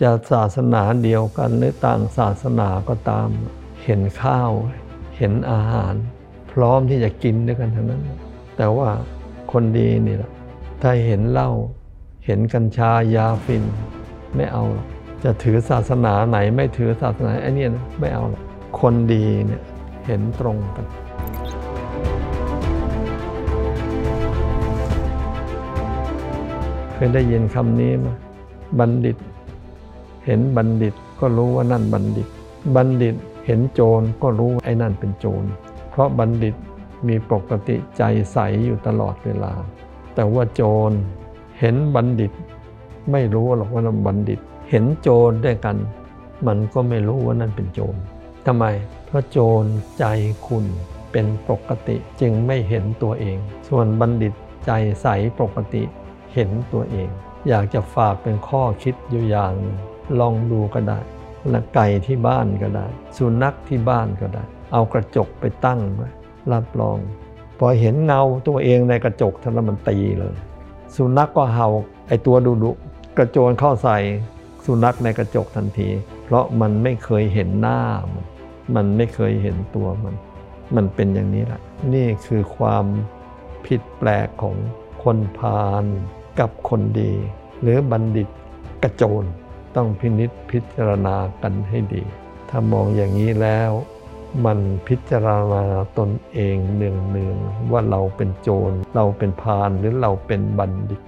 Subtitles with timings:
[0.00, 3.28] จะศาสนาเดียวกันหรือต่างศาสนาก็ตาม
[3.84, 4.50] เห็นข้าว
[5.16, 5.94] เห็นอาหาร
[6.52, 8.02] พร้อมที่จะกินด้วยกันทั้งนั้น
[8.56, 8.90] แต่ว่า
[9.52, 10.30] คนดีนี่แหละ
[10.82, 11.50] ถ้าเห็นเหล้า
[12.26, 13.64] เห็นกัญชายาฟิน
[14.34, 14.86] ไม่เอาหรอก
[15.24, 18.42] จะถือศาสนาไหนไม่ถือศาสนาไอ้นี่นะไม่เอาหรอก
[18.80, 19.62] คนดีเนี่ย
[20.06, 20.86] เห็นตรงกัน
[26.92, 28.06] เคยได้ยินคำนี้ไหม
[28.78, 29.16] บัณฑิต
[30.28, 32.28] เห็นบัณฑิตก็รู้ว่านั่นบัณฑิต
[32.76, 33.14] บัณฑิต
[33.46, 35.44] เห็นโจรก็รู้ว่าไอ้นั่นเป็นโจร
[35.90, 36.54] เพราะบัณฑิต
[37.08, 38.02] มีปกติใจ
[38.32, 39.52] ใสอยู่ตลอดเวลา
[40.14, 40.90] แต่ว่าโจร
[41.60, 42.32] เห็นบัณฑิต
[43.12, 45.76] ไม่รู้หรอกว่านั่นบัณฑิต เห็นโจรด้วยกัน
[46.46, 47.96] มันก็ไม่รู้ว่านั่นเป็นโจร
[48.46, 48.64] ทำไม
[49.06, 49.64] เพราะโจร
[49.98, 50.04] ใจ
[50.46, 50.64] คุณ
[51.12, 53.38] เป็นปกติจึงไม่เห็นตัวเอง
[53.68, 54.32] ส่วนบัณฑิต
[54.66, 54.70] ใจ
[55.02, 55.06] ใส
[55.40, 55.82] ปกติ
[56.34, 57.08] เห็นตัวเอง
[57.48, 59.54] อยากจะฝากเป็นข้อคิดอยู่อย่าง
[60.20, 60.98] ลองดูก็ได้
[61.52, 62.86] ละไก่ที่บ้านก็ได้
[63.16, 66.08] สุนัขที่บ้านก็ได้ เอากระจกไปตั้งไว้
[66.52, 66.98] รับรอง
[67.58, 70.34] พอเห็นเงาตัวเองในกระจกท่านมันตีเลย
[70.96, 71.68] สุนัขก็เห่า
[72.08, 72.72] ไอตัวดุดุ
[73.18, 73.98] กระโจนเข้าใส่
[74.64, 75.88] สุนัขในกระจกทันที
[76.24, 77.80] เพราะมันไม่เคยเห็นหน้า
[78.12, 78.24] มัน
[78.74, 80.14] มันไม่เคยเห็นตัวมัน
[80.76, 81.60] มันเป็นอย่างนี้แหละ
[81.94, 82.84] นี่คือความ
[83.66, 84.56] ผิดแปลกของ
[85.02, 85.84] คนพาล
[86.40, 87.12] กับคนดี
[87.62, 88.28] หรือบัณฑิต
[88.82, 89.24] กระโจน
[89.78, 92.02] ต้องพินิษพิจารณากันให้ดี
[92.50, 93.70] ถ้ามองอย่างนี้แล้ว
[94.44, 95.64] มันพิจารณา
[95.98, 101.00] ตนเองเนืองๆว่าเราเป็นโจร เราเป็นพาลหรือเราเป็นบัณฑิต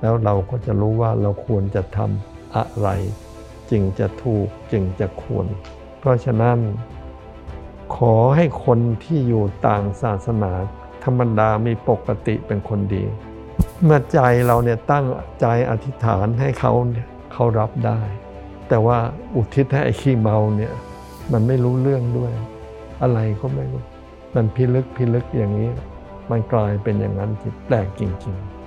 [0.00, 2.88] แล้วเราก็จะรู้ว่าเราควรจะทำอะไร
[3.70, 5.46] จึงจะถูกจึงจะควร
[5.98, 6.58] เพราะฉะนั้น
[7.96, 10.52] ขอให้คนที่อยู่ต่างศาสนา
[11.04, 13.04] ธรรมดามีปกติเป็นคนดี
[13.84, 15.06] เมื่อใจเราเนี่ยตั้ง
[15.40, 18.00] ใจอธิษฐานให้เขาเนี่ย เขารับได้
[18.68, 18.98] แต่ว่า
[19.34, 20.72] อุทิศให้ไอ้ขี้เมาเนี่ย
[21.32, 22.32] มันไม่รู้เรื่องด้วย
[23.02, 23.82] อะไรก็ไม่รู้
[24.34, 25.70] มันพิลึกพิลึกอย่างนี้
[26.30, 28.57] มันกลายเป็นอย่างนั้นที่แปลกจริง ๆ